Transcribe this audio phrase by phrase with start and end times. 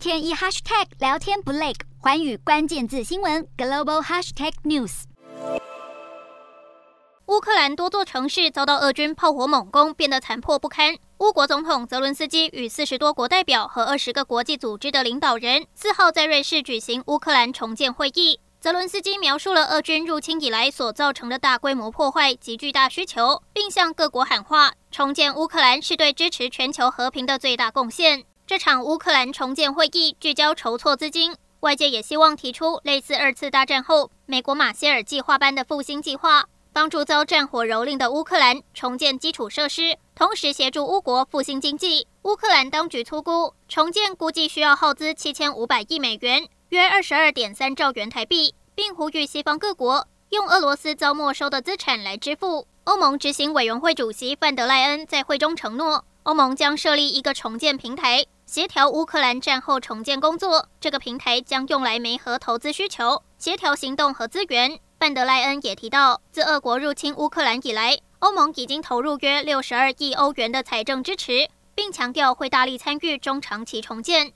[0.00, 5.02] 天一 hashtag 聊天不累，寰宇关键字新闻 global hashtag news。
[7.26, 10.96] 乌克兰多座城市遭到俄军炮火猛攻，变得残破不堪。
[11.18, 18.40] 乌国总统泽伦斯基与四十多国代表和二十个国际组织的领导人四号在瑞士举行乌克兰重建会议。
[18.58, 28.24] 泽伦斯基描述了俄军入侵以来所造成的大规模破坏及巨大需求，并向各国喊话：重建乌克兰是对支持全球和平的最大贡献。
[28.50, 42.08] 这场乌克兰重建会议聚焦筹措资金，外界也希望提出类似二次大战后美国马歇尔计划般的复兴计划，帮助遭战火蹂躏的乌克兰重建基础设施，同时协助乌国复兴经济。
[42.22, 46.48] 乌克兰当局粗估，重建估计需要耗资七千五百亿美元。
[46.70, 52.66] 约二十二点三兆元台币，并呼吁西方各国用俄罗斯遭没收的资产来支付。
[52.82, 60.68] 欧盟执行委员会主席范德赖恩在会中承诺，欧盟将设立一个重建平台，协调乌克兰战后重建工作。
[60.78, 64.78] 这个平台将用来媒合投资需求、协调行动和资源。
[64.98, 74.32] 范德赖恩也提到，自俄国入侵乌克兰以来，欧盟已经投入约六十二亿欧元的财政支持，并强调会大力参与中长期重建。